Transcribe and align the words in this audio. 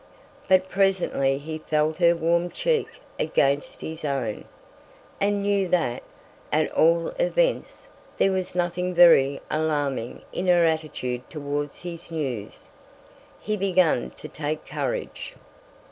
But 0.47 0.67
presently 0.67 1.37
he 1.37 1.59
felt 1.59 1.97
her 1.97 2.15
warm 2.15 2.49
cheek 2.49 2.87
against 3.19 3.81
his 3.81 4.03
own, 4.03 4.45
and 5.19 5.43
knew 5.43 5.67
that, 5.67 6.01
at 6.51 6.71
all 6.71 7.09
events, 7.19 7.87
there 8.17 8.31
was 8.31 8.55
nothing 8.55 8.95
very 8.95 9.41
alarming 9.51 10.23
in 10.33 10.47
her 10.47 10.65
attitude 10.65 11.29
towards 11.29 11.81
his 11.81 12.09
news. 12.09 12.71
He 13.39 13.55
began 13.55 14.09
to 14.17 14.27
take 14.27 14.65
courage. 14.65 15.35